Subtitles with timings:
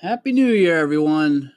[0.00, 1.52] Happy New Year, everyone.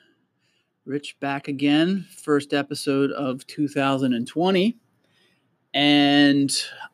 [0.85, 4.78] Rich back again, first episode of 2020.
[5.73, 6.49] And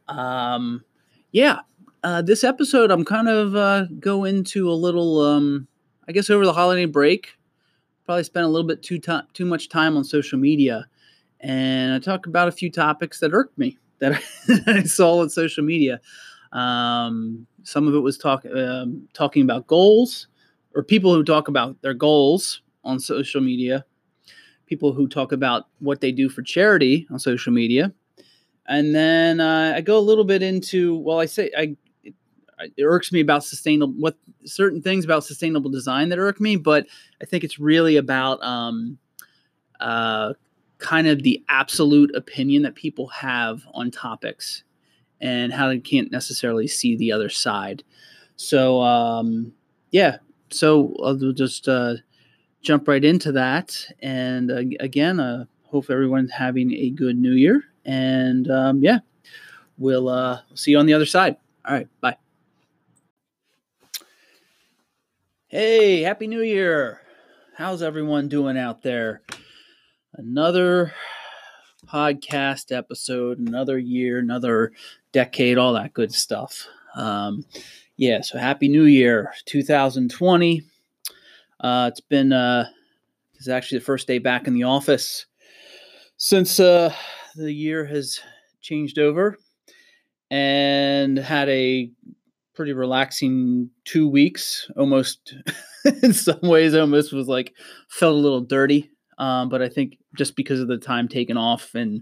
[0.08, 0.84] um,
[1.32, 1.60] yeah,
[2.04, 5.68] uh, this episode, I'm kind of uh, go into a little, um,
[6.08, 7.38] I guess, over the holiday break.
[8.06, 10.88] Probably spent a little bit too, to- too much time on social media.
[11.42, 14.20] And I talk about a few topics that irked me that
[14.66, 16.02] I saw on social media.
[16.52, 20.26] Um, some of it was talk, um, talking about goals
[20.76, 23.86] or people who talk about their goals on social media,
[24.68, 27.92] people who talk about what they do for charity on social media.
[28.68, 33.12] And then uh, I go a little bit into, well, I say, I, it, irks
[33.12, 36.88] me about sustainable, what certain things about sustainable design that irk me, but
[37.22, 38.98] I think it's really about um,
[39.80, 40.34] uh,
[40.80, 44.64] kind of the absolute opinion that people have on topics
[45.22, 47.84] and how they can't necessarily see the other side.
[48.36, 49.54] So, um,
[49.92, 50.18] yeah,
[50.50, 51.96] so I'll just uh,
[52.62, 53.76] jump right into that.
[54.02, 57.64] And uh, again, uh, hope everyone's having a good New Year.
[57.86, 59.00] And um, yeah,
[59.78, 61.38] we'll uh, see you on the other side.
[61.66, 62.18] All right, bye.
[65.48, 67.02] Hey, Happy New Year.
[67.56, 69.22] How's everyone doing out there?
[70.14, 70.94] Another
[71.86, 74.72] podcast episode, another year, another
[75.12, 76.68] decade, all that good stuff.
[76.96, 77.46] Um,
[77.98, 80.64] yeah, so happy new year 2020.
[81.60, 82.66] Uh, it's been, uh,
[83.36, 85.26] it's actually the first day back in the office
[86.18, 86.94] since uh,
[87.36, 88.20] the year has
[88.62, 89.38] changed over
[90.32, 91.90] and had a
[92.56, 95.36] pretty relaxing two weeks almost
[96.04, 97.54] in some ways almost was like
[97.90, 101.76] felt a little dirty um, but i think just because of the time taken off
[101.76, 102.02] and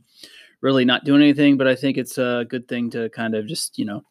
[0.62, 3.80] really not doing anything but i think it's a good thing to kind of just
[3.80, 4.04] you know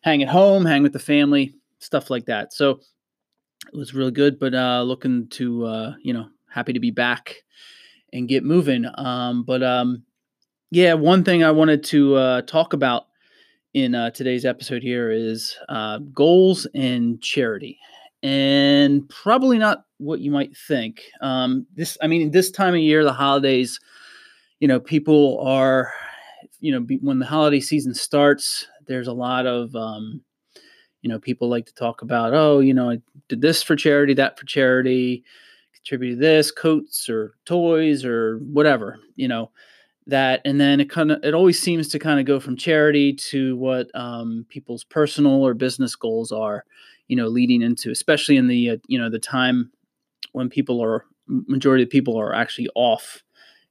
[0.00, 2.52] hang at home, hang with the family, stuff like that.
[2.52, 2.80] So
[3.72, 7.36] it was really good, but uh, looking to, uh, you know, happy to be back
[8.12, 8.86] and get moving.
[8.94, 10.02] Um, but um,
[10.70, 13.06] yeah, one thing I wanted to uh, talk about
[13.74, 17.78] in uh, today's episode here is uh, goals and charity.
[18.22, 21.02] And probably not what you might think.
[21.20, 23.78] Um, this, I mean, this time of year, the holidays,
[24.58, 25.92] you know, people are,
[26.60, 30.22] you know, when the holiday season starts, there's a lot of um,
[31.02, 34.14] you know people like to talk about oh you know i did this for charity
[34.14, 35.24] that for charity
[35.74, 39.50] contributed this coats or toys or whatever you know
[40.06, 43.12] that and then it kind of it always seems to kind of go from charity
[43.12, 46.64] to what um, people's personal or business goals are
[47.08, 49.70] you know leading into especially in the uh, you know the time
[50.32, 53.22] when people are majority of people are actually off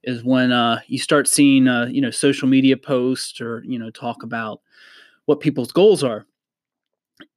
[0.04, 3.90] is when uh, you start seeing uh, you know social media posts or you know
[3.90, 4.60] talk about
[5.28, 6.24] what people's goals are.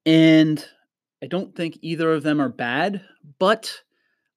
[0.06, 0.66] And
[1.22, 3.02] I don't think either of them are bad,
[3.38, 3.82] but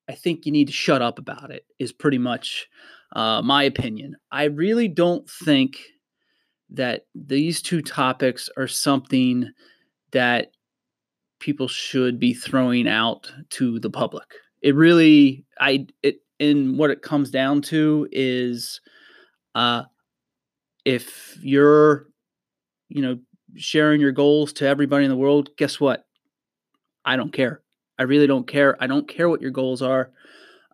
[0.09, 2.69] I think you need to shut up about it, is pretty much
[3.15, 4.17] uh, my opinion.
[4.33, 5.79] I really don't think
[6.71, 9.49] that these two topics are something
[10.11, 10.51] that
[11.39, 14.27] people should be throwing out to the public.
[14.63, 18.81] It really, I, it, and what it comes down to is,
[19.55, 19.85] uh,
[20.85, 22.09] if you're,
[22.89, 23.19] you know,
[23.57, 26.07] sharing your goals to everybody in the world, guess what?
[27.05, 27.61] I don't care.
[27.99, 28.77] I really don't care.
[28.83, 30.11] I don't care what your goals are.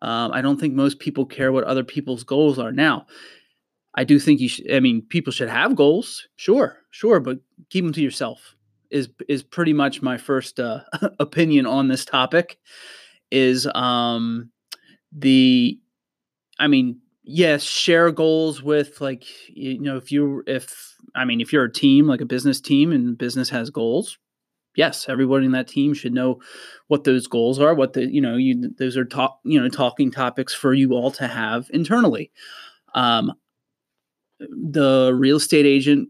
[0.03, 2.73] Um, I don't think most people care what other people's goals are.
[2.73, 3.07] Now,
[3.95, 4.49] I do think you.
[4.73, 8.55] I mean, people should have goals, sure, sure, but keep them to yourself.
[8.91, 10.81] Is is pretty much my first uh,
[11.21, 12.59] opinion on this topic.
[13.31, 14.51] Is um,
[15.13, 15.79] the,
[16.59, 21.53] I mean, yes, share goals with like you know if you if I mean if
[21.53, 24.19] you're a team like a business team and business has goals,
[24.77, 26.41] yes, everybody in that team should know
[26.89, 27.75] what those goals are.
[27.75, 31.11] What the you know you those are talk you know talking topics for you all
[31.13, 32.31] to have internally.
[32.95, 33.33] Um,
[34.39, 36.09] the real estate agent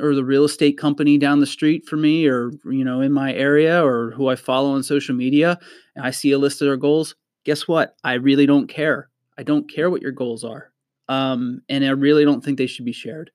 [0.00, 3.32] or the real estate company down the street for me or you know in my
[3.34, 5.58] area or who I follow on social media
[5.96, 9.44] and I see a list of their goals guess what I really don't care I
[9.44, 10.72] don't care what your goals are.
[11.08, 13.30] Um, and I really don't think they should be shared.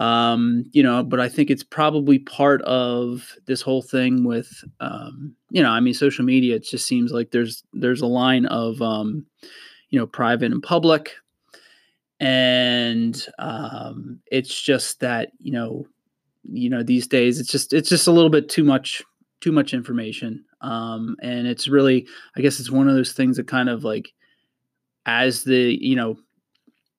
[0.00, 5.34] Um, you know, but I think it's probably part of this whole thing with, um,
[5.50, 6.56] you know, I mean, social media.
[6.56, 9.26] It just seems like there's there's a line of, um,
[9.90, 11.14] you know, private and public,
[12.20, 15.86] and um, it's just that you know,
[16.44, 19.02] you know, these days it's just it's just a little bit too much
[19.40, 22.06] too much information, um, and it's really,
[22.36, 24.12] I guess, it's one of those things that kind of like
[25.06, 26.18] as the you know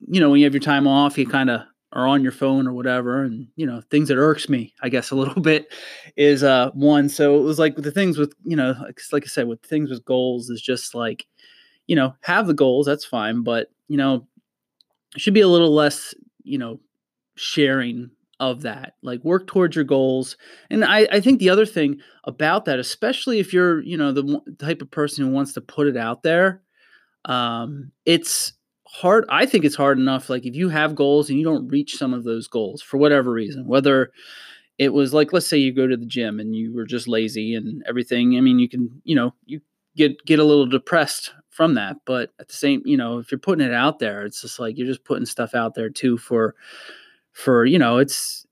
[0.08, 1.62] you know when you have your time off you kind of
[1.94, 5.12] are on your phone or whatever and you know things that irks me i guess
[5.12, 5.74] a little bit
[6.18, 9.28] is uh one so it was like the things with you know like, like i
[9.28, 11.26] said with things with goals is just like
[11.88, 14.28] you know have the goals that's fine but you know
[15.18, 16.14] should be a little less
[16.44, 16.80] you know
[17.36, 18.10] sharing
[18.40, 20.38] of that like work towards your goals
[20.70, 24.40] and i i think the other thing about that especially if you're you know the
[24.60, 26.62] type of person who wants to put it out there
[27.26, 28.54] um it's
[28.92, 31.96] hard i think it's hard enough like if you have goals and you don't reach
[31.96, 34.12] some of those goals for whatever reason whether
[34.80, 37.54] it was like let's say you go to the gym and you were just lazy
[37.54, 39.62] and everything i mean you can you know you
[39.96, 43.40] get get a little depressed from that but at the same you know if you're
[43.40, 46.56] putting it out there it's just like you're just putting stuff out there too for
[47.32, 48.46] for you know it's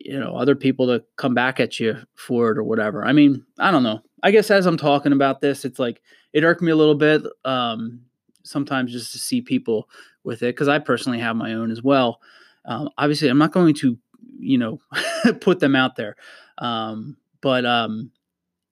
[0.00, 3.04] you know other people to come back at you for it or whatever.
[3.04, 4.00] I mean i don't know.
[4.22, 6.02] I guess as i'm talking about this it's like
[6.32, 8.00] it irked me a little bit um
[8.44, 9.88] sometimes just to see people
[10.22, 12.20] with it because I personally have my own as well.
[12.64, 13.98] Um, obviously, I'm not going to,
[14.38, 14.80] you know,
[15.40, 16.16] put them out there,
[16.58, 18.10] um, but um,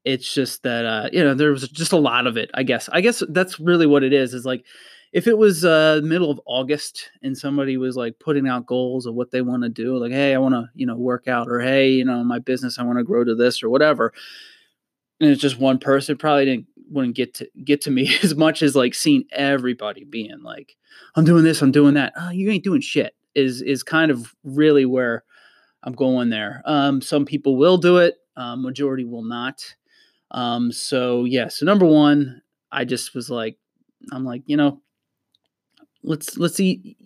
[0.04, 2.50] it's just that uh, you know there was just a lot of it.
[2.54, 2.88] I guess.
[2.92, 4.34] I guess that's really what it is.
[4.34, 4.64] Is like
[5.12, 9.14] if it was uh, middle of August and somebody was like putting out goals of
[9.14, 11.60] what they want to do, like hey, I want to you know work out, or
[11.60, 14.12] hey, you know my business, I want to grow to this or whatever.
[15.20, 18.62] And it's just one person, probably didn't wouldn't get to get to me as much
[18.62, 20.76] as like seeing everybody being like,
[21.16, 22.12] I'm doing this, I'm doing that.
[22.16, 23.14] Oh, you ain't doing shit.
[23.34, 25.24] Is is kind of really where
[25.84, 26.62] I'm going there.
[26.64, 29.64] Um, some people will do it, um, majority will not.
[30.30, 33.58] Um, so yeah, so number one, I just was like,
[34.12, 34.80] I'm like, you know,
[36.02, 36.96] let's let's see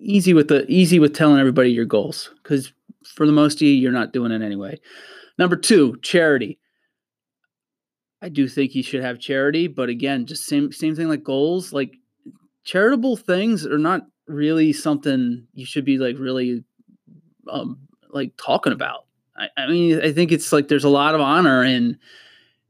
[0.00, 2.72] easy with the easy with telling everybody your goals because
[3.04, 4.78] for the most of you, you're not doing it anyway.
[5.38, 6.58] Number two, charity.
[8.20, 11.72] I do think you should have charity, but again, just same same thing like goals.
[11.72, 11.96] Like
[12.64, 16.64] charitable things are not really something you should be like really
[17.50, 17.78] um
[18.10, 19.06] like talking about.
[19.36, 21.98] I, I mean, I think it's like there's a lot of honor in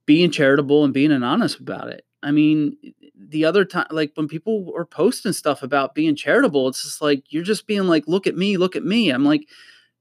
[0.04, 2.04] being charitable and being honest about it.
[2.22, 2.76] I mean,
[3.16, 7.24] the other time, like when people are posting stuff about being charitable, it's just like
[7.30, 9.48] you're just being like, "Look at me, look at me." I'm like,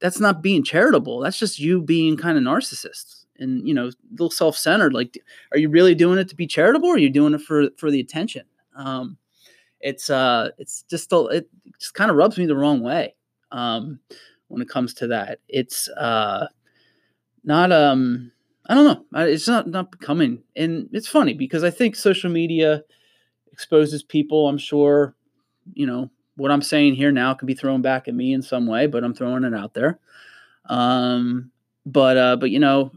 [0.00, 1.20] that's not being charitable.
[1.20, 5.58] That's just you being kind of narcissist and you know a little self-centered like are
[5.58, 8.00] you really doing it to be charitable or are you doing it for for the
[8.00, 8.44] attention?
[8.76, 9.16] Um
[9.80, 11.48] it's uh it's just a, it
[11.78, 13.14] just kind of rubs me the wrong way
[13.52, 14.00] um
[14.48, 15.40] when it comes to that.
[15.48, 16.46] It's uh
[17.44, 18.30] not um
[18.66, 19.22] i don't know.
[19.24, 22.82] It's not not becoming and it's funny because i think social media
[23.52, 25.14] exposes people i'm sure
[25.74, 28.66] you know what i'm saying here now can be thrown back at me in some
[28.66, 29.98] way but i'm throwing it out there.
[30.66, 31.50] Um
[31.86, 32.92] but uh but you know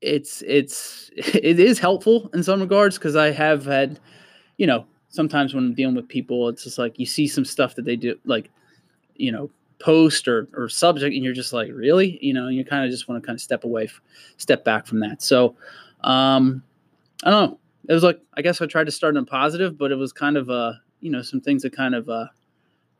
[0.00, 3.98] it's it's it is helpful in some regards because I have had,
[4.56, 7.74] you know, sometimes when I'm dealing with people, it's just like you see some stuff
[7.76, 8.50] that they do, like,
[9.16, 12.84] you know, post or or subject, and you're just like, really, you know, you kind
[12.84, 13.88] of just want to kind of step away,
[14.36, 15.22] step back from that.
[15.22, 15.56] So,
[16.02, 16.62] um,
[17.24, 17.58] I don't know.
[17.88, 20.36] It was like I guess I tried to start in positive, but it was kind
[20.36, 22.26] of uh, you know, some things that kind of uh,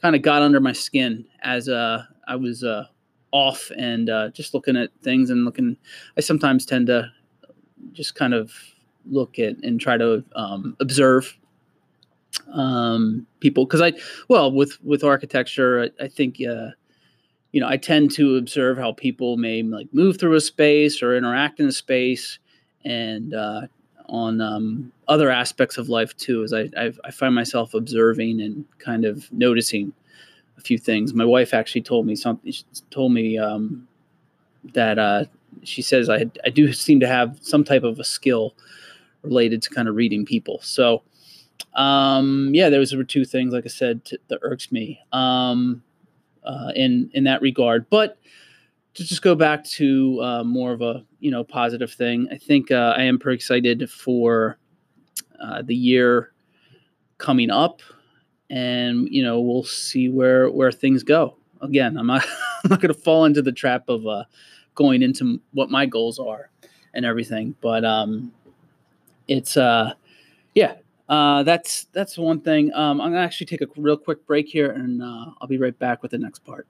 [0.00, 2.84] kind of got under my skin as uh I was uh
[3.32, 5.76] off and uh, just looking at things and looking.
[6.16, 7.10] I sometimes tend to
[7.92, 8.52] just kind of
[9.08, 11.36] look at and try to um, observe
[12.52, 13.92] um, people because I
[14.28, 16.70] well with with architecture I, I think uh,
[17.52, 21.16] you know I tend to observe how people may like move through a space or
[21.16, 22.38] interact in a space
[22.84, 23.62] and uh,
[24.08, 28.64] on um, other aspects of life too as I, I, I find myself observing and
[28.78, 29.92] kind of noticing
[30.56, 31.14] a few things.
[31.14, 32.50] My wife actually told me something.
[32.50, 33.86] She told me um,
[34.74, 35.24] that uh,
[35.62, 38.54] she says I I do seem to have some type of a skill
[39.22, 40.60] related to kind of reading people.
[40.62, 41.02] So
[41.74, 45.82] um, yeah, those were two things, like I said, that irks me um,
[46.44, 47.88] uh, in in that regard.
[47.90, 48.18] But
[48.94, 52.70] to just go back to uh, more of a you know positive thing, I think
[52.70, 54.58] uh, I am pretty excited for
[55.40, 56.32] uh, the year
[57.18, 57.82] coming up
[58.50, 61.36] and you know we'll see where where things go.
[61.60, 62.24] Again, I'm not
[62.64, 64.24] I'm not going to fall into the trap of uh,
[64.74, 66.50] going into what my goals are
[66.94, 68.32] and everything, but um,
[69.28, 69.92] it's uh,
[70.54, 70.74] yeah,
[71.08, 72.72] uh, that's that's one thing.
[72.74, 75.78] Um, I'm gonna actually take a real quick break here, and uh, I'll be right
[75.78, 76.66] back with the next part.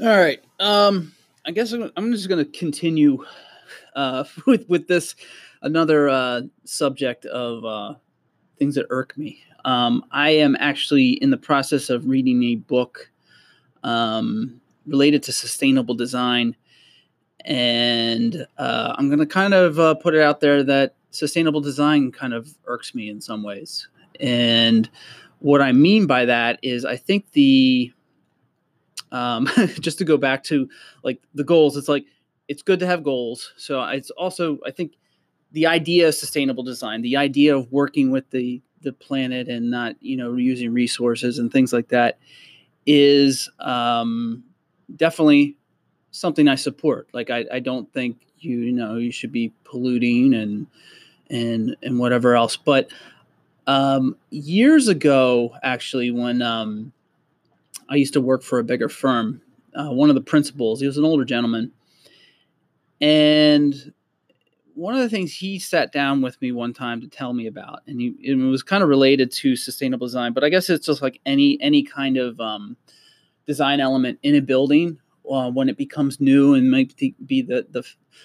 [0.00, 0.42] All right.
[0.58, 1.12] Um,
[1.46, 3.24] I guess I'm, I'm just gonna continue
[3.94, 5.14] uh, with with this
[5.62, 7.94] another uh, subject of uh,
[8.58, 9.42] things that irk me.
[9.64, 13.10] Um, I am actually in the process of reading a book
[13.82, 16.56] um, related to sustainable design.
[17.44, 22.10] And uh, I'm going to kind of uh, put it out there that sustainable design
[22.12, 23.88] kind of irks me in some ways.
[24.20, 24.88] And
[25.40, 27.92] what I mean by that is I think the
[29.12, 29.48] um,
[29.80, 30.68] just to go back to
[31.02, 32.06] like the goals, it's like
[32.48, 33.52] it's good to have goals.
[33.56, 34.92] So it's also I think
[35.54, 39.94] the idea of sustainable design, the idea of working with the the planet and not
[40.00, 42.18] you know using resources and things like that
[42.86, 44.44] is um,
[44.94, 45.56] definitely
[46.10, 47.08] something I support.
[47.12, 50.66] Like I, I don't think you, you know you should be polluting and
[51.30, 52.56] and and whatever else.
[52.56, 52.90] But
[53.68, 56.92] um, years ago, actually, when um,
[57.88, 59.40] I used to work for a bigger firm,
[59.76, 61.70] uh, one of the principals, he was an older gentleman,
[63.00, 63.92] and
[64.74, 67.80] one of the things he sat down with me one time to tell me about,
[67.86, 71.02] and, he, it was kind of related to sustainable design, but I guess it's just
[71.02, 72.76] like any any kind of um,
[73.46, 74.98] design element in a building
[75.30, 77.84] uh, when it becomes new and might be the the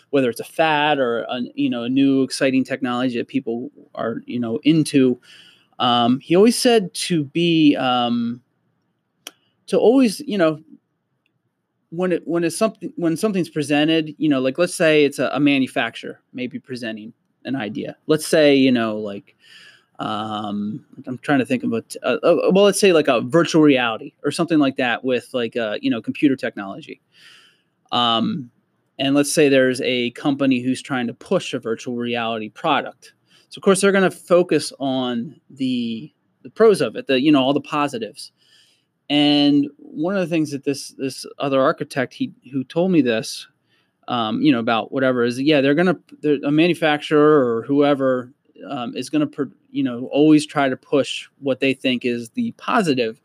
[0.10, 4.22] whether it's a fad or a, you know a new exciting technology that people are
[4.26, 5.20] you know into.
[5.78, 8.42] Um, he always said to be um,
[9.68, 10.62] to always you know
[11.92, 15.30] when it when it's something when something's presented, you know, like let's say it's a,
[15.34, 17.14] a manufacturer maybe presenting
[17.46, 17.98] an idea.
[18.08, 19.36] Let's say you know like
[20.00, 21.96] um, I'm trying to think of it.
[22.02, 25.58] Uh, uh, well, let's say like a virtual reality or something like that with like
[25.58, 27.02] uh, you know computer technology.
[27.92, 28.50] Um,
[28.98, 33.14] and let's say there's a company who's trying to push a virtual reality product.
[33.50, 37.32] So of course they're going to focus on the the pros of it, the you
[37.32, 38.32] know all the positives.
[39.10, 43.48] And one of the things that this this other architect he who told me this,
[44.08, 48.32] um, you know, about whatever is yeah they're gonna they're, a manufacturer or whoever
[48.68, 49.30] um, is gonna
[49.72, 53.20] you know always try to push what they think is the positive,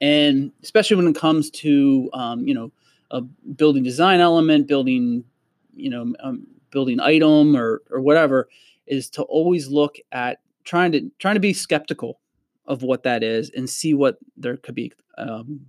[0.00, 2.72] and especially when it comes to um, you know
[3.12, 5.22] a building design element, building
[5.76, 8.48] you know um, building item or or whatever
[8.88, 12.18] is to always look at trying to trying to be skeptical
[12.66, 15.60] of what that is and see what there could be um,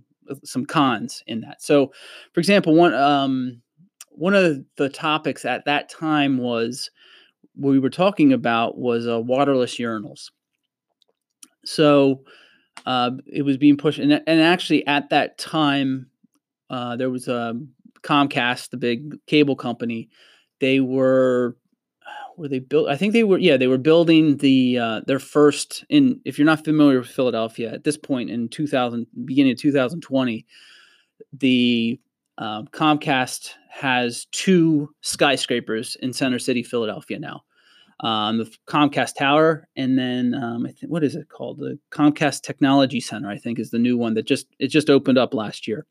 [0.44, 1.62] some cons in that.
[1.62, 1.92] So,
[2.32, 3.62] for example, one um,
[4.10, 6.90] one of the topics at that time was
[7.56, 10.30] we were talking about was uh, waterless urinals.
[11.64, 12.24] So
[12.86, 16.06] uh, it was being pushed, and, and actually at that time
[16.70, 17.68] uh, there was a um,
[18.02, 20.08] Comcast, the big cable company.
[20.60, 21.56] They were
[22.36, 22.88] were they built?
[22.88, 23.38] I think they were.
[23.38, 25.84] Yeah, they were building the uh, their first.
[25.88, 30.46] In if you're not familiar with Philadelphia at this point in 2000, beginning of 2020,
[31.32, 32.00] the
[32.38, 37.42] um, Comcast has two skyscrapers in Center City, Philadelphia now.
[38.00, 41.58] Um, the Comcast Tower, and then um, I think what is it called?
[41.58, 45.18] The Comcast Technology Center, I think, is the new one that just it just opened
[45.18, 45.86] up last year.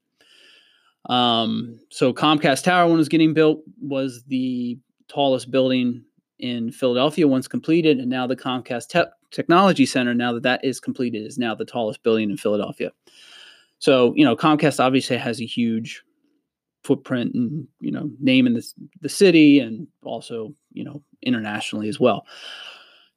[1.07, 6.03] Um, so Comcast Tower, when it was getting built, was the tallest building
[6.41, 10.79] in Philadelphia once completed, and now the Comcast Te- Technology Center, now that that is
[10.79, 12.91] completed, is now the tallest building in Philadelphia.
[13.79, 16.03] So you know, Comcast obviously has a huge
[16.83, 18.65] footprint and you know name in the
[19.01, 22.25] the city, and also you know internationally as well.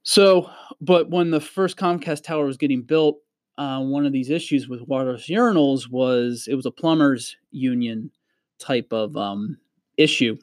[0.03, 0.51] So,
[0.81, 3.19] but when the first Comcast tower was getting built,
[3.57, 8.11] uh, one of these issues with waterless urinals was it was a plumbers union
[8.59, 9.57] type of um,
[9.97, 10.37] issue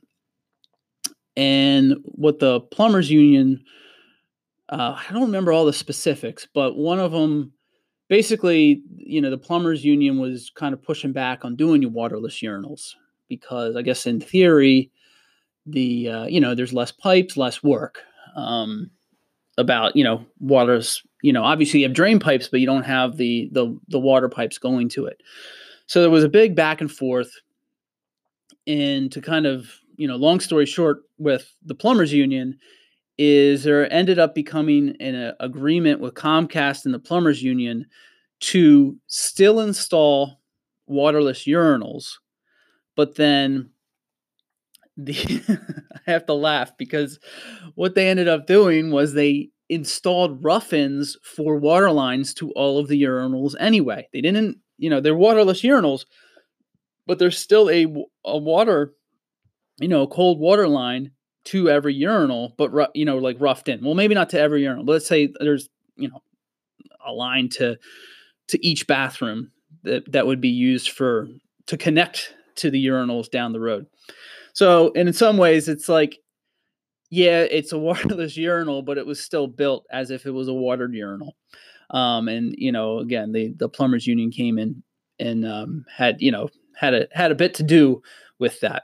[1.37, 3.63] and what the plumbers union
[4.69, 7.51] uh, i don't remember all the specifics but one of them
[8.09, 12.95] basically you know the plumbers union was kind of pushing back on doing waterless urinals
[13.27, 14.91] because i guess in theory
[15.65, 17.99] the uh, you know there's less pipes less work
[18.35, 18.89] um,
[19.57, 23.17] about you know waters you know obviously you have drain pipes but you don't have
[23.17, 25.21] the the the water pipes going to it.
[25.85, 27.31] So there was a big back and forth
[28.65, 29.69] and to kind of
[30.01, 32.57] you know, long story short, with the plumbers union,
[33.19, 37.85] is there ended up becoming an a, agreement with Comcast and the plumbers union
[38.39, 40.41] to still install
[40.87, 42.13] waterless urinals,
[42.95, 43.69] but then
[44.97, 45.43] the
[46.07, 47.19] I have to laugh because
[47.75, 52.87] what they ended up doing was they installed rough-ins for water lines to all of
[52.87, 54.07] the urinals anyway.
[54.13, 56.05] They didn't, you know, they're waterless urinals,
[57.05, 57.85] but there's still a,
[58.25, 58.95] a water
[59.81, 61.11] you know, cold water line
[61.45, 63.83] to every urinal, but you know, like roughed in.
[63.83, 66.21] Well, maybe not to every urinal, let's say there's you know
[67.05, 67.77] a line to
[68.49, 69.51] to each bathroom
[69.83, 71.27] that that would be used for
[71.67, 73.87] to connect to the urinals down the road.
[74.53, 76.19] So, and in some ways, it's like,
[77.09, 80.53] yeah, it's a waterless urinal, but it was still built as if it was a
[80.53, 81.35] watered urinal.
[81.89, 84.83] Um, and you know, again, the the plumbers union came in
[85.19, 88.01] and um, had you know had a had a bit to do
[88.39, 88.83] with that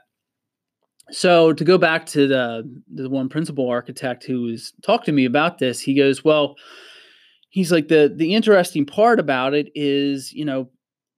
[1.10, 5.24] so to go back to the the one principal architect who was talked to me
[5.24, 6.56] about this, he goes, "Well,
[7.50, 10.70] he's like the the interesting part about it is you know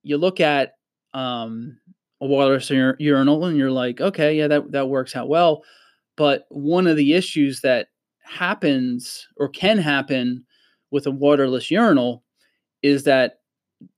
[0.02, 0.73] you look at
[1.14, 1.78] um,
[2.20, 5.62] a waterless ur- urinal and you're like okay yeah that that works out well.
[6.16, 7.88] But one of the issues that
[8.23, 10.44] happens or can happen
[10.90, 12.25] with a waterless urinal
[12.82, 13.40] is that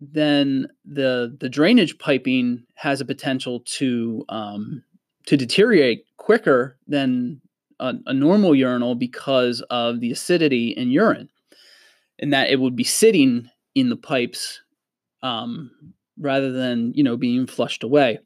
[0.01, 4.83] then the the drainage piping has a potential to um,
[5.27, 7.41] to deteriorate quicker than
[7.81, 11.29] a, a, normal urinal because of the acidity in urine,
[12.19, 14.61] and that it would be sitting in the pipes
[15.23, 15.71] um,
[16.19, 18.19] rather than you know being flushed away.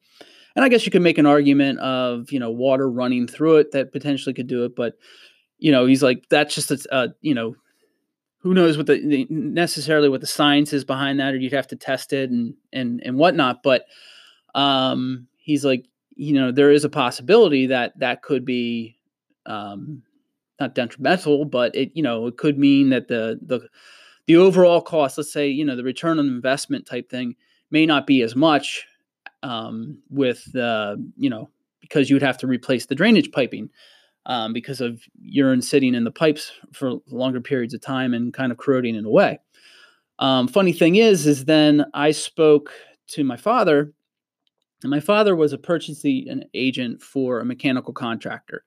[0.54, 3.72] And I guess you could make an argument of you know water running through it
[3.72, 4.94] that potentially could do it, but
[5.58, 7.54] you know he's like that's just a, a you know
[8.46, 11.66] who knows what the, the, necessarily what the science is behind that, or you'd have
[11.66, 13.62] to test it and and and whatnot.
[13.62, 13.86] But
[14.54, 15.84] um, he's like,
[16.16, 18.96] you know, there is a possibility that that could be
[19.44, 20.02] um,
[20.58, 23.68] not detrimental, but it you know it could mean that the the
[24.26, 27.36] the overall cost, let's say, you know, the return on investment type thing
[27.70, 28.86] may not be as much
[29.42, 31.48] um, with the you know
[31.80, 33.70] because you would have to replace the drainage piping
[34.26, 38.50] um, because of urine sitting in the pipes for longer periods of time and kind
[38.50, 39.38] of corroding it away.
[40.18, 42.72] Um, funny thing is, is then I spoke
[43.08, 43.92] to my father,
[44.82, 48.64] and my father was a purchasing agent for a mechanical contractor.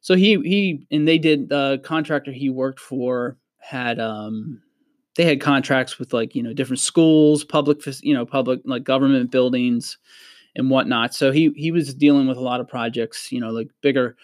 [0.00, 4.62] So he he and they did the contractor he worked for had um
[5.16, 9.30] they had contracts with like you know different schools, public you know public like government
[9.30, 9.98] buildings
[10.54, 11.14] and whatnot.
[11.14, 14.16] So he he was dealing with a lot of projects, you know, like bigger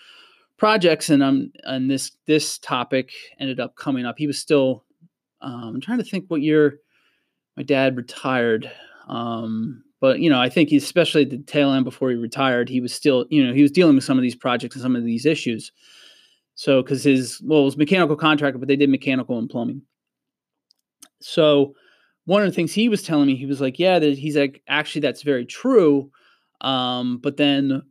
[0.63, 3.11] projects and um and this this topic
[3.41, 4.85] ended up coming up he was still
[5.41, 6.79] um, i'm trying to think what year
[7.57, 8.71] my dad retired
[9.09, 12.81] um but you know i think especially at the tail end before he retired he
[12.81, 15.05] was still you know he was dealing with some of these projects and some of
[15.05, 15.73] these issues.
[16.55, 19.81] So because his well it was mechanical contractor but they did mechanical and plumbing.
[21.23, 21.75] So
[22.27, 24.61] one of the things he was telling me he was like yeah that he's like
[24.69, 26.11] actually that's very true
[26.61, 27.83] um, but then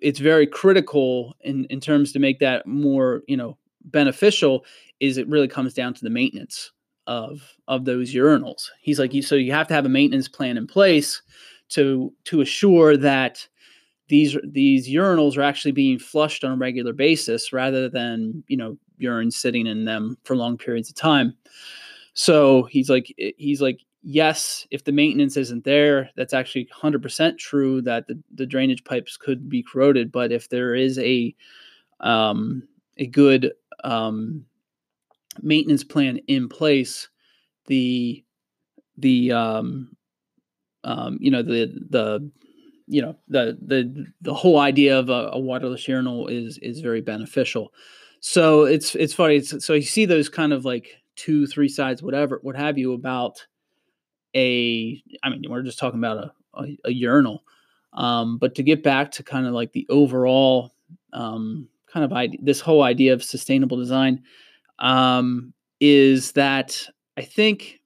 [0.00, 4.64] it's very critical in in terms to make that more you know beneficial
[5.00, 6.70] is it really comes down to the maintenance
[7.06, 10.66] of of those urinals he's like so you have to have a maintenance plan in
[10.66, 11.22] place
[11.68, 13.46] to to assure that
[14.08, 18.76] these these urinals are actually being flushed on a regular basis rather than you know
[18.96, 21.34] urine sitting in them for long periods of time
[22.14, 27.80] so he's like he's like yes, if the maintenance isn't there, that's actually 100% true
[27.82, 30.12] that the, the drainage pipes could be corroded.
[30.12, 31.34] But if there is a
[32.00, 34.44] um, a good um,
[35.42, 37.08] maintenance plan in place,
[37.66, 38.24] the
[38.98, 39.96] the um,
[40.84, 42.30] um, you know the the
[42.86, 47.00] you know the the the whole idea of a, a waterless urinal is is very
[47.00, 47.72] beneficial.
[48.20, 49.36] So it's it's funny.
[49.36, 52.92] It's, so you see those kind of like two, three sides, whatever, what have you,
[52.92, 53.44] about
[54.34, 57.44] a i mean we're just talking about a, a, a urinal
[57.92, 60.74] um, but to get back to kind of like the overall
[61.12, 64.22] um, kind of idea, this whole idea of sustainable design
[64.78, 67.80] um, is that i think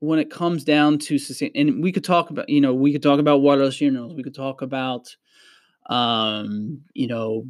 [0.00, 3.02] when it comes down to sustain and we could talk about you know we could
[3.02, 5.14] talk about waterless urinals we could talk about
[5.86, 7.44] um, you know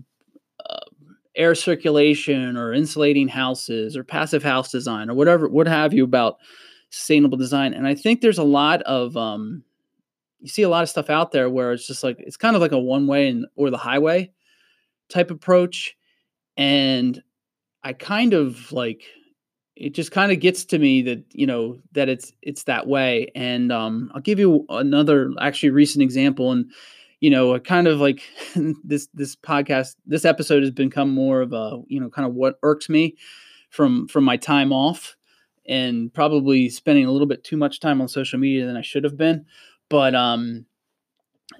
[0.69, 6.05] uh, air circulation or insulating houses or passive house design or whatever what have you
[6.05, 6.39] about
[6.91, 7.73] sustainable design.
[7.73, 9.63] And I think there's a lot of um,
[10.41, 12.63] you see a lot of stuff out there where it's just like it's kind of
[12.63, 14.33] like a one way and or the highway
[15.09, 15.97] type approach.
[16.57, 17.23] And
[17.83, 19.03] I kind of like
[19.77, 23.31] it just kind of gets to me that you know that it's it's that way
[23.35, 26.71] and um, i'll give you another actually recent example and
[27.21, 28.23] you know kind of like
[28.85, 32.59] this this podcast this episode has become more of a you know kind of what
[32.63, 33.17] irks me
[33.71, 35.17] from from my time off
[35.71, 39.05] and probably spending a little bit too much time on social media than I should
[39.05, 39.47] have been.
[39.89, 40.67] But um,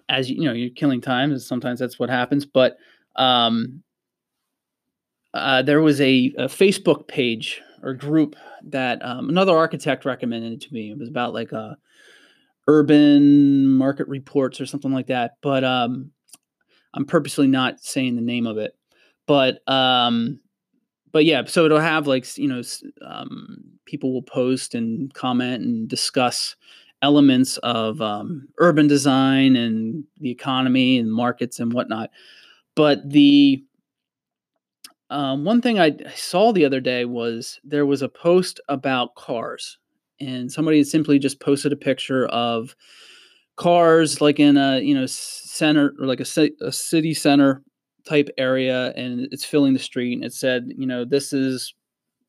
[0.09, 2.45] as you, know, you're killing time, and sometimes that's what happens.
[2.45, 2.77] But
[3.17, 3.83] um,
[5.35, 10.73] uh, there was a, a, Facebook page or group that um, another architect recommended to
[10.73, 10.91] me.
[10.91, 11.75] It was about like a uh,
[12.67, 15.37] urban market reports or something like that.
[15.41, 16.11] But um,
[16.95, 18.77] I'm purposely not saying the name of it.
[19.27, 20.41] But um,
[21.13, 22.63] but yeah, so it'll have like you know
[23.07, 26.57] um, people will post and comment and discuss
[27.03, 32.11] elements of um, urban design and the economy and markets and whatnot.
[32.75, 33.65] But the
[35.11, 39.79] um, one thing I saw the other day was there was a post about cars,
[40.21, 42.75] and somebody had simply just posted a picture of
[43.57, 47.63] cars like in a you know center or like a, a city center
[48.09, 51.75] type area and it's filling the street and it said you know this is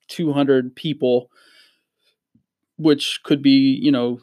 [0.10, 1.30] 200 people
[2.78, 4.20] which could be you know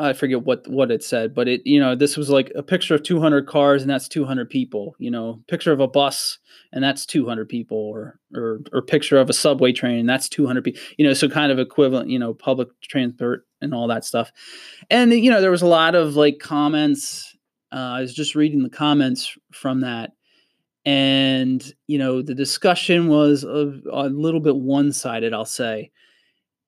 [0.00, 2.94] I forget what what it said, but it you know this was like a picture
[2.94, 4.94] of 200 cars and that's 200 people.
[4.98, 6.38] You know, picture of a bus
[6.72, 10.64] and that's 200 people, or or or picture of a subway train and that's 200
[10.64, 10.80] people.
[10.96, 12.08] You know, so kind of equivalent.
[12.08, 14.32] You know, public transport and all that stuff.
[14.90, 17.36] And you know, there was a lot of like comments.
[17.72, 20.12] Uh, I was just reading the comments from that,
[20.84, 25.34] and you know, the discussion was a, a little bit one sided.
[25.34, 25.90] I'll say.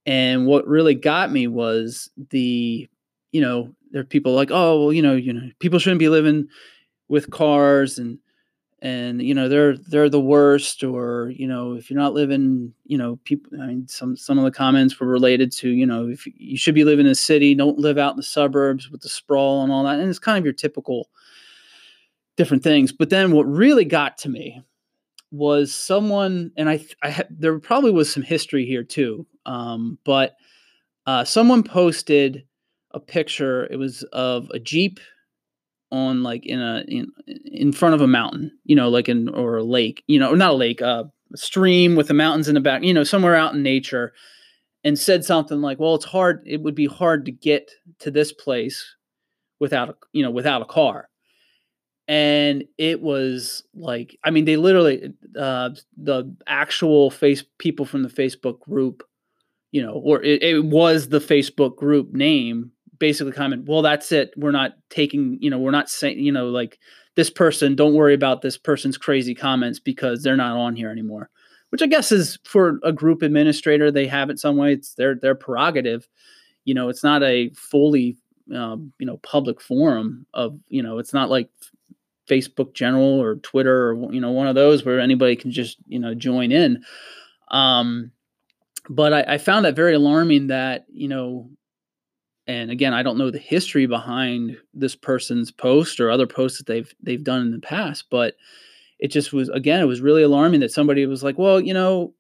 [0.04, 2.88] And what really got me was the
[3.32, 6.08] you know, there are people like, oh, well, you know, you know, people shouldn't be
[6.08, 6.46] living
[7.08, 8.18] with cars and
[8.82, 12.98] and you know they're they're the worst or you know if you're not living you
[12.98, 16.26] know people i mean some some of the comments were related to you know if
[16.26, 19.08] you should be living in a city don't live out in the suburbs with the
[19.08, 21.08] sprawl and all that and it's kind of your typical
[22.36, 24.60] different things but then what really got to me
[25.30, 30.36] was someone and i i there probably was some history here too um, but
[31.06, 32.44] uh, someone posted
[32.94, 33.66] a picture.
[33.70, 35.00] It was of a jeep
[35.92, 37.12] on like in a in
[37.44, 40.52] in front of a mountain, you know, like in or a lake, you know, not
[40.52, 43.55] a lake, uh, a stream with the mountains in the back, you know, somewhere out
[43.55, 44.12] in nature,
[44.83, 46.42] and said something like, "Well, it's hard.
[46.46, 48.96] It would be hard to get to this place
[49.61, 51.09] without a you know without a car."
[52.09, 58.09] And it was like, I mean, they literally uh, the actual face people from the
[58.09, 59.05] Facebook group,
[59.70, 64.32] you know, or it, it was the Facebook group name basically comment, well, that's it.
[64.36, 66.78] We're not taking, you know, we're not saying, you know, like
[67.16, 71.28] this person, don't worry about this person's crazy comments because they're not on here anymore.
[71.70, 74.74] Which I guess is for a group administrator, they have it some way.
[74.74, 76.06] It's their their prerogative.
[76.64, 78.18] You know, it's not a fully
[78.54, 81.48] um, you know public forum of you know, it's not like
[82.30, 85.98] Facebook General or Twitter or you know one of those where anybody can just you
[85.98, 86.84] know join in.
[87.48, 88.12] Um,
[88.88, 91.50] but I, I, found that very alarming that you know
[92.46, 96.66] and again i don't know the history behind this person's post or other posts that
[96.66, 98.35] they've they've done in the past but
[98.98, 102.12] it just was again it was really alarming that somebody was like well you know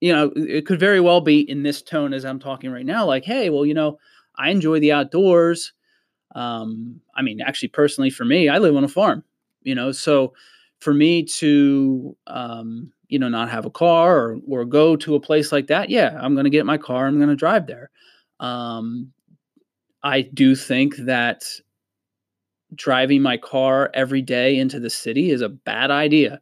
[0.00, 3.04] you know it could very well be in this tone as i'm talking right now
[3.04, 3.98] like hey well you know
[4.36, 5.72] i enjoy the outdoors
[6.34, 9.24] um i mean actually personally for me i live on a farm
[9.62, 10.32] you know so
[10.78, 15.20] for me to um you know not have a car or or go to a
[15.20, 17.90] place like that yeah i'm going to get my car i'm going to drive there.
[18.40, 19.12] Um
[20.06, 21.42] I do think that
[22.72, 26.40] driving my car every day into the city is a bad idea.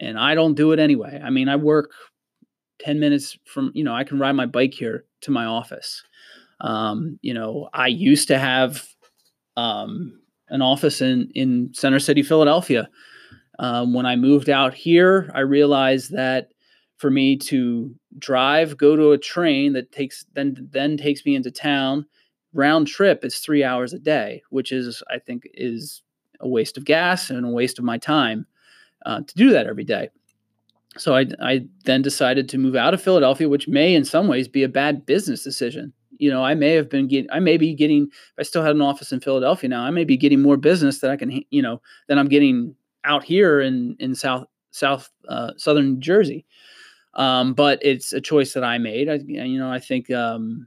[0.00, 1.20] And I don't do it anyway.
[1.22, 1.90] I mean, I work
[2.80, 6.02] 10 minutes from, you know, I can ride my bike here to my office.
[6.62, 8.88] Um, you know, I used to have
[9.58, 12.88] um, an office in, in Center City, Philadelphia.
[13.58, 16.48] Um, when I moved out here, I realized that
[16.96, 21.50] for me to drive, go to a train that takes then then takes me into
[21.50, 22.06] town,
[22.52, 26.02] round trip is three hours a day, which is, I think, is
[26.40, 28.46] a waste of gas and a waste of my time
[29.06, 30.10] uh, to do that every day.
[30.98, 34.46] So I, I then decided to move out of Philadelphia, which may in some ways
[34.48, 35.92] be a bad business decision.
[36.18, 38.82] You know, I may have been getting, I may be getting, I still had an
[38.82, 41.80] office in Philadelphia now, I may be getting more business that I can, you know,
[42.08, 46.44] than I'm getting out here in, in South, South, uh, Southern Jersey.
[47.14, 49.08] Um, but it's a choice that I made.
[49.08, 50.66] I, you know, I think, um,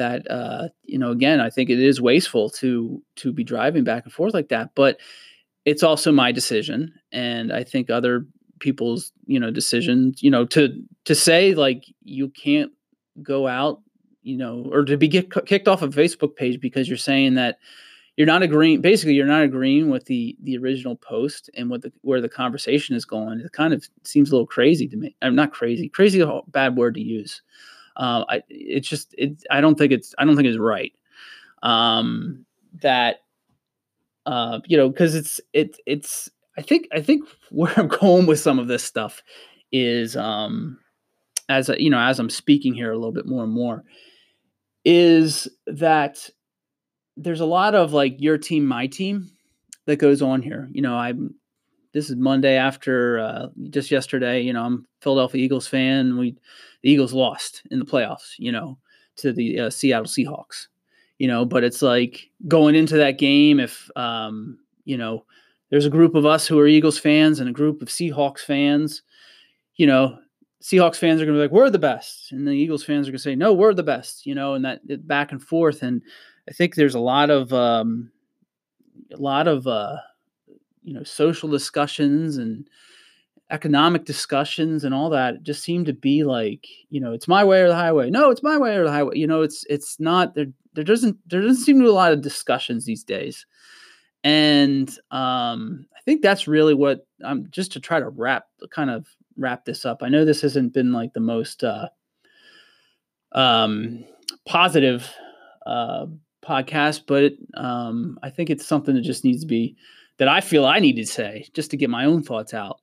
[0.00, 4.04] that uh, you know again i think it is wasteful to to be driving back
[4.04, 4.98] and forth like that but
[5.66, 8.26] it's also my decision and i think other
[8.58, 12.72] people's you know decisions you know to to say like you can't
[13.22, 13.82] go out
[14.22, 17.58] you know or to be get kicked off a facebook page because you're saying that
[18.16, 21.92] you're not agreeing basically you're not agreeing with the the original post and what the
[22.00, 25.34] where the conversation is going it kind of seems a little crazy to me i'm
[25.34, 27.42] not crazy crazy bad word to use
[28.00, 29.44] uh, I, it's just it.
[29.50, 30.92] I don't think it's I don't think it's right.
[31.62, 32.46] Um,
[32.80, 33.16] that
[34.24, 38.40] uh, you know because it's it it's I think I think where I'm going with
[38.40, 39.22] some of this stuff
[39.70, 40.78] is um,
[41.50, 43.84] as a, you know as I'm speaking here a little bit more and more
[44.82, 46.30] is that
[47.18, 49.30] there's a lot of like your team my team
[49.84, 50.70] that goes on here.
[50.72, 51.34] You know I'm
[51.92, 54.40] this is Monday after uh, just yesterday.
[54.40, 56.16] You know, I'm Philadelphia Eagles fan.
[56.16, 56.36] We
[56.82, 58.34] the Eagles lost in the playoffs.
[58.38, 58.78] You know,
[59.16, 60.66] to the uh, Seattle Seahawks.
[61.18, 63.60] You know, but it's like going into that game.
[63.60, 65.24] If um, you know,
[65.70, 69.02] there's a group of us who are Eagles fans and a group of Seahawks fans.
[69.76, 70.18] You know,
[70.62, 73.12] Seahawks fans are going to be like, "We're the best," and the Eagles fans are
[73.12, 75.82] going to say, "No, we're the best." You know, and that back and forth.
[75.82, 76.02] And
[76.48, 78.10] I think there's a lot of um,
[79.12, 79.96] a lot of uh,
[80.82, 82.68] you know social discussions and
[83.50, 87.60] economic discussions and all that just seem to be like you know it's my way
[87.60, 88.10] or the highway.
[88.10, 89.18] No it's my way or the highway.
[89.18, 92.12] You know it's it's not there there doesn't there doesn't seem to be a lot
[92.12, 93.46] of discussions these days.
[94.24, 98.90] And um i think that's really what i'm um, just to try to wrap kind
[98.90, 101.88] of wrap this up i know this hasn't been like the most uh
[103.32, 104.04] um
[104.46, 105.12] positive
[105.66, 106.06] uh
[106.44, 109.76] podcast but um i think it's something that just needs to be
[110.16, 112.80] that i feel i need to say just to get my own thoughts out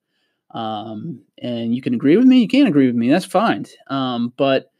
[0.51, 3.65] um, and you can agree with me, you can't agree with me, that's fine.
[3.87, 4.71] Um, but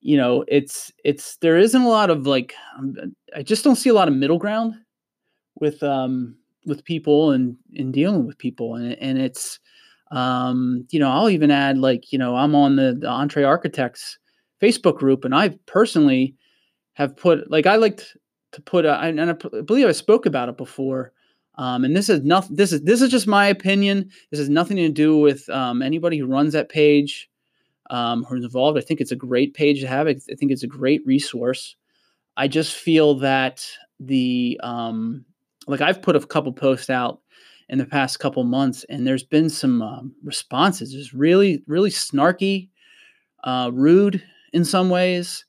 [0.00, 2.96] you know, it's it's there isn't a lot of like um,
[3.36, 4.74] I just don't see a lot of middle ground
[5.56, 9.58] with um with people and in dealing with people and and it's
[10.10, 14.18] um you know I'll even add like you know I'm on the, the Entre Architects
[14.60, 16.34] Facebook group and I personally
[16.94, 18.16] have put like I liked
[18.52, 21.12] to put a, and I believe I spoke about it before
[21.60, 22.56] um, and this is nothing.
[22.56, 24.10] This is this is just my opinion.
[24.30, 27.28] This has nothing to do with um, anybody who runs that page
[27.90, 28.78] um, who's involved.
[28.78, 30.06] I think it's a great page to have.
[30.06, 31.76] I, think it's a great resource.
[32.38, 33.68] I just feel that
[33.98, 35.26] the um,
[35.66, 37.20] like I've put a couple posts out
[37.68, 40.94] in the past couple months, and there's been some um, responses.
[40.94, 42.70] Just really, really snarky,
[43.44, 44.22] uh, rude
[44.54, 45.44] in some ways,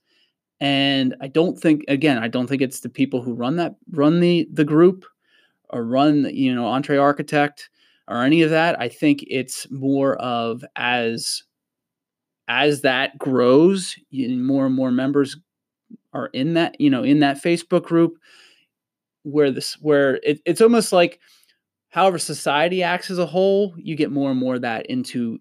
[0.59, 4.19] and I don't think again, I don't think it's the people who run that run
[4.19, 5.05] the the group
[5.71, 7.69] or run, you know, Entre Architect
[8.07, 8.79] or any of that.
[8.79, 11.43] I think it's more of as
[12.47, 15.37] as that grows, more and more members
[16.13, 18.17] are in that, you know, in that Facebook group
[19.23, 21.19] where this where it, it's almost like
[21.89, 25.37] however society acts as a whole, you get more and more of that into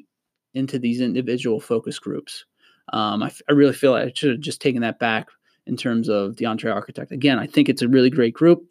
[0.55, 2.45] into these individual focus groups.
[2.93, 5.29] Um, I, I really feel like I should have just taken that back
[5.67, 7.13] in terms of the Entre Architect.
[7.13, 8.65] Again, I think it's a really great group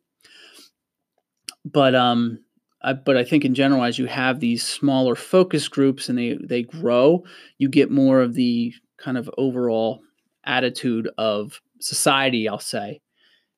[1.65, 2.39] but um,
[2.81, 6.37] I, but I think in general, as you have these smaller focus groups and they
[6.41, 7.23] they grow,
[7.57, 10.01] you get more of the kind of overall
[10.45, 12.47] attitude of society.
[12.47, 13.01] I'll say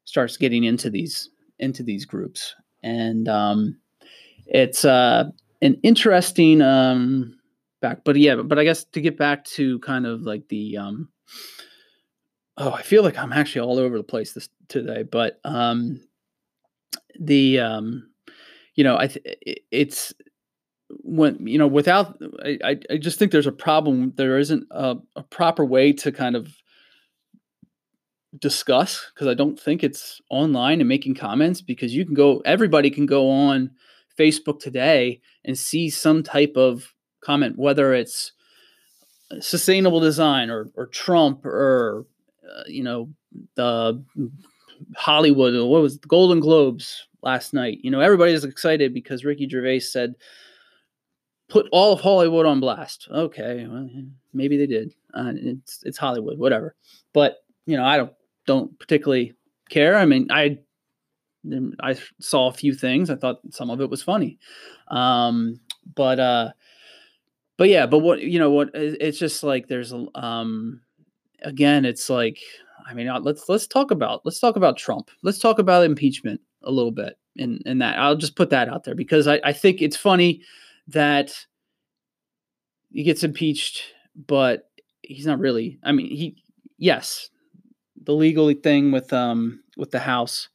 [0.05, 3.77] starts getting into these into these groups, and um,
[4.47, 5.25] it's uh,
[5.61, 7.37] an interesting um,
[7.81, 8.03] back.
[8.03, 11.09] But yeah, but I guess to get back to kind of like the um,
[12.57, 16.01] oh, I feel like I'm actually all over the place this today, but um,
[17.19, 18.09] the um,
[18.75, 19.37] you know, I th-
[19.71, 20.13] it's
[21.03, 24.13] when you know without I, I just think there's a problem.
[24.15, 26.53] There isn't a, a proper way to kind of
[28.39, 32.89] discuss because I don't think it's online and making comments because you can go everybody
[32.89, 33.71] can go on
[34.17, 38.31] Facebook today and see some type of comment whether it's
[39.39, 42.05] sustainable design or or Trump or
[42.49, 43.09] uh, you know
[43.55, 44.03] the
[44.95, 47.79] Hollywood what was the Golden Globes last night.
[47.83, 50.15] You know, everybody's excited because Ricky Gervais said,
[51.49, 53.89] "Put all of Hollywood on blast." Okay, well,
[54.33, 54.93] maybe they did.
[55.13, 56.75] Uh, it's it's Hollywood, whatever.
[57.13, 58.13] But you know, I don't
[58.45, 59.33] don't particularly
[59.69, 59.95] care.
[59.95, 60.59] I mean, I
[61.79, 63.09] I saw a few things.
[63.09, 64.39] I thought some of it was funny,
[64.89, 65.59] um,
[65.95, 66.51] but uh,
[67.57, 70.81] but yeah, but what you know, what it's just like there's um,
[71.41, 72.39] again, it's like
[72.87, 75.09] I mean, uh, let's let's talk about let's talk about Trump.
[75.23, 77.97] Let's talk about impeachment a little bit in in that.
[77.97, 80.41] I'll just put that out there because I, I think it's funny
[80.87, 81.33] that
[82.91, 83.83] he gets impeached,
[84.27, 84.69] but
[85.01, 85.79] he's not really.
[85.83, 86.35] I mean, he
[86.77, 87.29] yes,
[88.03, 90.49] the legal thing with um with the House,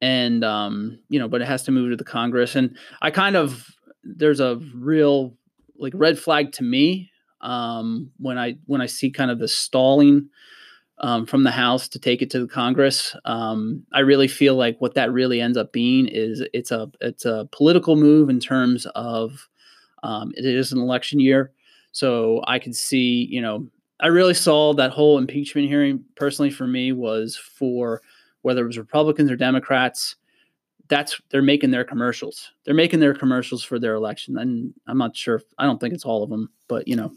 [0.00, 3.36] and um you know, but it has to move to the Congress, and I kind
[3.36, 3.66] of
[4.04, 5.36] there's a real
[5.78, 7.10] like red flag to me
[7.42, 10.30] um when I when I see kind of the stalling
[10.98, 13.14] um, from the House to take it to the Congress.
[13.24, 17.24] Um, I really feel like what that really ends up being is it's a it's
[17.24, 19.48] a political move in terms of
[20.02, 21.52] um, it is an election year,
[21.92, 23.66] so I could see you know
[24.00, 28.02] I really saw that whole impeachment hearing personally for me was for
[28.42, 30.16] whether it was Republicans or Democrats.
[30.88, 32.52] That's they're making their commercials.
[32.64, 35.36] They're making their commercials for their election, and I'm not sure.
[35.36, 37.12] If, I don't think it's all of them, but you know,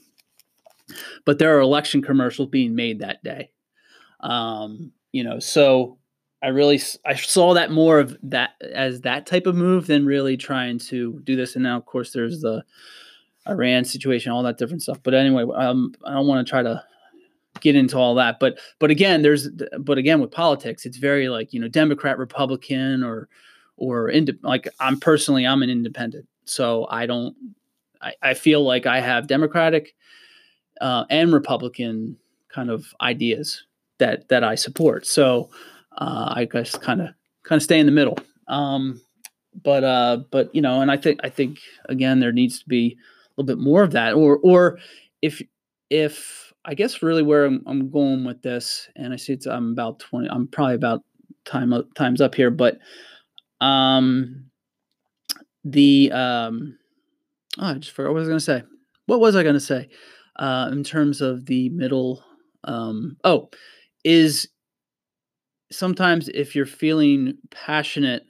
[1.24, 3.52] but there are election commercials being made that day
[4.22, 5.98] um, you know, so
[6.42, 10.38] I really I saw that more of that as that type of move than really
[10.38, 11.56] trying to do this.
[11.56, 12.64] And now, of course, there's the
[13.48, 15.00] Iran situation, all that different stuff.
[15.04, 16.84] But anyway, um, I don't want to try to
[17.60, 18.40] get into all that.
[18.40, 23.04] But but again, there's but again with politics, it's very like you know Democrat, Republican,
[23.04, 23.28] or
[23.76, 27.36] or ind- like I'm personally I'm an independent, so I don't.
[28.02, 29.94] I, I feel like I have Democratic
[30.80, 32.16] uh, and Republican
[32.48, 33.66] kind of ideas
[34.00, 35.06] that that I support.
[35.06, 35.50] So
[35.98, 37.10] uh, I guess kind of
[37.44, 38.18] kind of stay in the middle.
[38.48, 39.02] Um,
[39.64, 42.98] but uh, but you know, and I think I think again there needs to be
[42.98, 44.80] a little bit more of that, or or
[45.22, 45.42] if
[45.90, 49.72] if I guess really where I'm, I'm going with this, and I see it's I'm
[49.72, 51.04] about twenty, I'm probably about
[51.46, 52.80] time times up here, but
[53.62, 54.46] um
[55.66, 56.78] the um
[57.58, 58.64] oh, I just forgot what I was going to say.
[59.08, 59.90] What was I going to say?
[60.36, 62.24] Uh, in terms of the middle,
[62.64, 63.50] um, oh,
[64.04, 64.48] is
[65.72, 68.26] sometimes if you're feeling passionate,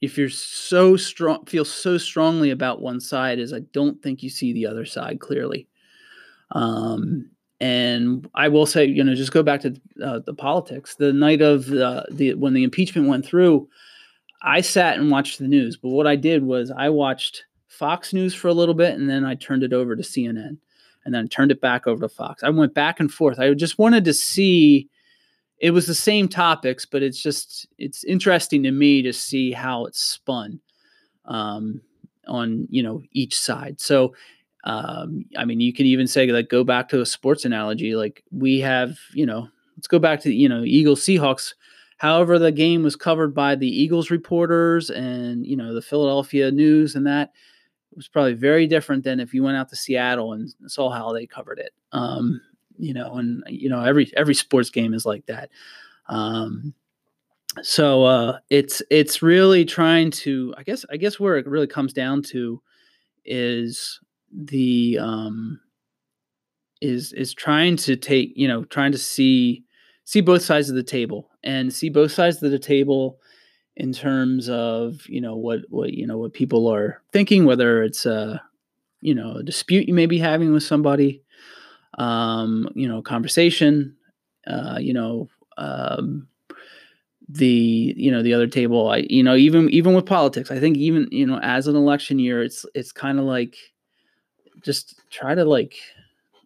[0.00, 4.30] if you're so strong, feel so strongly about one side, is I don't think you
[4.30, 5.66] see the other side clearly.
[6.52, 7.30] Um,
[7.60, 10.94] and I will say, you know, just go back to uh, the politics.
[10.94, 13.68] The night of the when the impeachment went through,
[14.42, 18.34] I sat and watched the news, but what I did was I watched Fox News
[18.34, 20.58] for a little bit and then I turned it over to CNN
[21.08, 22.42] and then turned it back over to Fox.
[22.42, 23.38] I went back and forth.
[23.38, 24.88] I just wanted to see
[25.58, 29.86] it was the same topics, but it's just it's interesting to me to see how
[29.86, 30.60] it's spun
[31.24, 31.80] um,
[32.26, 33.80] on you know each side.
[33.80, 34.14] So
[34.64, 37.96] um, I mean, you can even say like go back to a sports analogy.
[37.96, 41.54] Like we have, you know, let's go back to you know Eagles Seahawks
[41.98, 46.94] However, the game was covered by the Eagles reporters and you know the Philadelphia News
[46.94, 47.32] and that
[47.98, 51.26] was probably very different than if you went out to Seattle and saw how they
[51.26, 51.72] covered it.
[51.92, 52.40] Um,
[52.78, 55.50] you know, and you know every every sports game is like that.
[56.08, 56.74] Um,
[57.62, 61.92] so uh, it's it's really trying to I guess I guess where it really comes
[61.92, 62.62] down to
[63.24, 64.00] is
[64.32, 65.60] the um,
[66.80, 69.64] is is trying to take you know trying to see
[70.04, 73.18] see both sides of the table and see both sides of the table
[73.78, 78.04] in terms of you know what what you know what people are thinking whether it's
[78.04, 78.42] a
[79.00, 81.22] you know a dispute you may be having with somebody
[81.96, 83.96] um you know conversation
[84.48, 86.28] uh you know um
[87.28, 88.88] the you know the other table.
[88.88, 92.18] I you know even even with politics i think even you know as an election
[92.18, 93.56] year it's it's kind of like
[94.62, 95.76] just try to like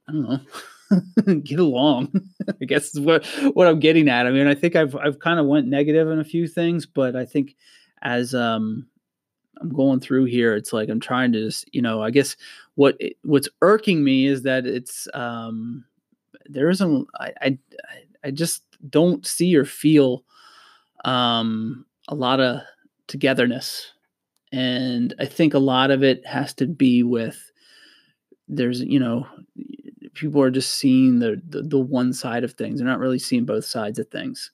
[0.08, 0.40] i don't know
[1.44, 2.12] get along.
[2.60, 3.24] I guess is what
[3.54, 4.26] what I'm getting at.
[4.26, 7.16] I mean, I think I've I've kind of went negative in a few things, but
[7.16, 7.56] I think
[8.02, 8.86] as um
[9.60, 12.36] I'm going through here, it's like I'm trying to just, you know, I guess
[12.74, 15.84] what what's irking me is that it's um
[16.46, 17.58] there isn't I I,
[18.24, 20.24] I just don't see or feel
[21.04, 22.62] um a lot of
[23.06, 23.92] togetherness.
[24.52, 27.50] And I think a lot of it has to be with
[28.48, 29.26] there's you know
[30.14, 32.78] people are just seeing the, the, the one side of things.
[32.78, 34.50] They're not really seeing both sides of things,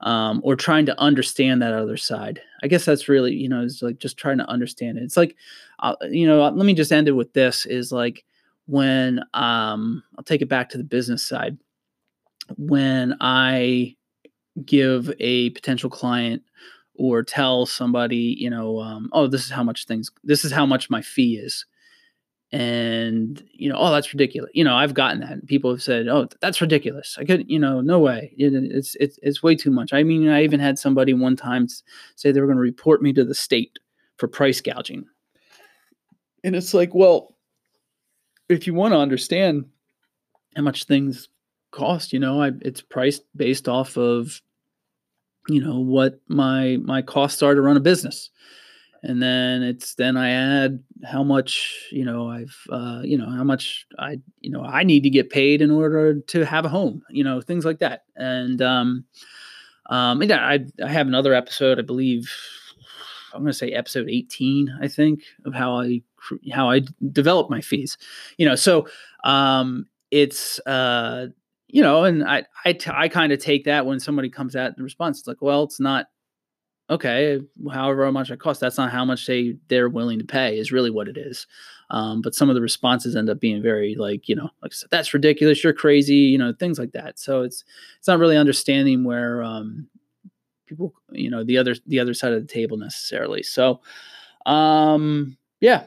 [0.00, 2.40] um, or trying to understand that other side.
[2.62, 5.04] I guess that's really you know it's like just trying to understand it.
[5.04, 5.36] It's like
[5.80, 8.24] uh, you know let me just end it with this: is like
[8.66, 11.58] when um, I'll take it back to the business side.
[12.56, 13.96] When I
[14.64, 16.42] give a potential client
[16.94, 20.66] or tell somebody, you know, um, oh, this is how much things, this is how
[20.66, 21.64] much my fee is
[22.50, 24.50] and you know oh that's ridiculous.
[24.54, 27.16] You know i've gotten that people have said oh that's ridiculous.
[27.18, 28.32] I could you know no way.
[28.38, 29.92] It, it's, it's it's way too much.
[29.92, 31.68] I mean i even had somebody one time
[32.16, 33.78] say they were going to report me to the state
[34.16, 35.04] for price gouging.
[36.42, 37.36] And it's like well
[38.48, 39.66] if you want to understand
[40.56, 41.28] how much things
[41.70, 44.40] cost you know I, it's priced based off of
[45.48, 48.30] you know what my my costs are to run a business
[49.02, 53.44] and then it's then I add how much you know I've uh, you know how
[53.44, 57.02] much I you know I need to get paid in order to have a home,
[57.10, 58.04] you know things like that.
[58.16, 59.04] And um,
[59.86, 62.32] um, and I I have another episode I believe
[63.34, 66.02] I'm going to say episode 18 I think of how I
[66.52, 66.82] how I
[67.12, 67.96] develop my fees,
[68.36, 68.56] you know.
[68.56, 68.88] So
[69.24, 71.28] um, it's uh,
[71.68, 74.76] you know, and I I, t- I kind of take that when somebody comes at
[74.76, 76.06] the response, it's like, well, it's not
[76.90, 77.40] okay,
[77.72, 80.58] however much it costs, that's not how much they they're willing to pay.
[80.58, 81.46] Is really what it is.
[81.90, 85.14] Um, but some of the responses end up being very like you know like that's
[85.14, 87.18] ridiculous, you're crazy, you know things like that.
[87.18, 87.64] So it's
[87.98, 89.88] it's not really understanding where um,
[90.66, 93.42] people you know the other the other side of the table necessarily.
[93.42, 93.80] So
[94.46, 95.86] um, yeah.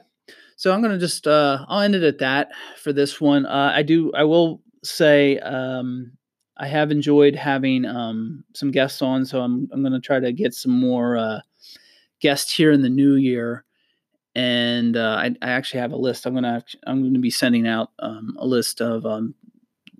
[0.56, 3.46] So I'm gonna just uh, I'll end it at that for this one.
[3.46, 6.12] Uh, I do I will say um,
[6.62, 10.32] I have enjoyed having um, some guests on, so I'm I'm going to try to
[10.32, 11.40] get some more uh,
[12.20, 13.66] guests here in the new year.
[14.36, 16.26] And uh, I, I, actually have a list.
[16.26, 19.34] I'm gonna I'm going to be sending out um, a list of um,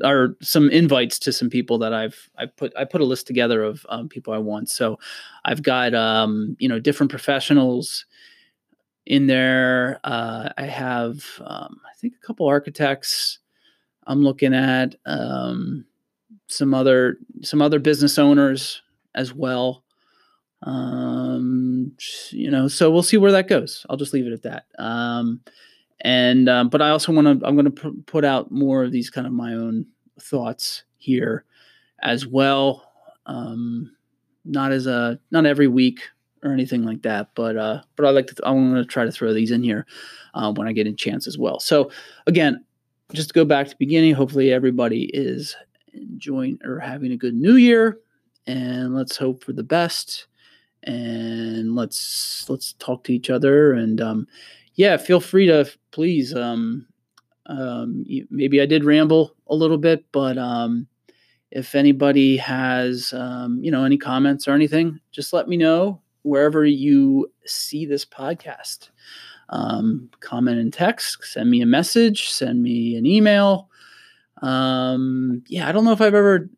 [0.04, 3.64] or some invites to some people that I've I put I put a list together
[3.64, 4.70] of um, people I want.
[4.70, 5.00] So
[5.44, 8.06] I've got um, you know different professionals
[9.08, 10.00] in there.
[10.04, 13.40] Uh, I have um, I think a couple architects
[14.06, 14.96] I'm looking at.
[15.08, 15.86] Um,
[16.52, 18.82] some other some other business owners
[19.16, 19.84] as well.
[20.64, 21.94] Um,
[22.30, 23.86] you know, so we'll see where that goes.
[23.90, 24.66] I'll just leave it at that.
[24.78, 25.42] Um,
[26.04, 28.92] And um, but I also want to I'm going to p- put out more of
[28.92, 29.86] these kind of my own
[30.20, 31.46] thoughts here
[32.00, 32.92] as well.
[33.28, 33.92] Um,
[34.46, 36.00] not as a not every week
[36.44, 39.12] or anything like that, but uh, but I like to I'm going to try to
[39.12, 39.86] throw these in here
[40.34, 41.60] uh, when I get a chance as well.
[41.60, 41.92] So
[42.26, 42.64] again,
[43.14, 45.56] just to go back to the beginning, hopefully everybody is
[45.94, 48.00] enjoying or having a good new year
[48.48, 50.28] and let's hope for the best
[50.84, 54.28] and let's let's talk to each other and um,
[54.76, 56.86] yeah feel free to please um,
[57.48, 60.88] um, maybe i did ramble a little bit but um,
[61.52, 66.66] if anybody has um, you know any comments or anything just let me know wherever
[66.66, 68.90] you see this podcast.
[69.50, 73.70] Um, comment and text send me a message send me an email
[74.42, 76.50] um, yeah i don't know if i've ever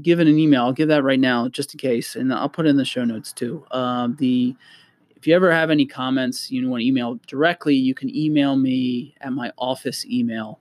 [0.00, 0.62] given an email.
[0.62, 3.04] I'll give that right now just in case, and I'll put it in the show
[3.04, 3.66] notes too.
[3.70, 4.56] Um, the
[5.16, 9.14] if you ever have any comments you want to email directly, you can email me
[9.20, 10.58] at my office email.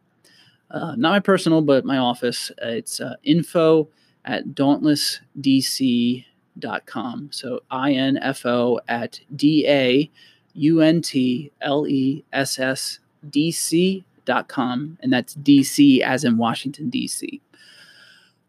[0.70, 2.52] Uh, not my personal, but my office.
[2.64, 3.90] Uh, it's uh, info
[4.26, 7.30] at dauntlessdc.com.
[7.32, 10.12] So I N F O at D A
[10.54, 14.06] U N T L E S S D C
[14.48, 14.98] com.
[15.02, 17.42] And that's DC as in Washington, D.C.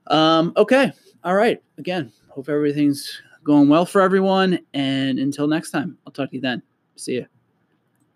[0.09, 0.93] Um, okay.
[1.25, 1.63] All right.
[1.79, 4.59] Again, hope everything's going well for everyone.
[4.75, 6.63] And until next time, I'll talk to you then.
[6.97, 7.32] See you.